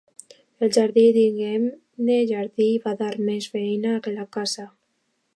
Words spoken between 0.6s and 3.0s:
El jardí, diguem-ne jardí, va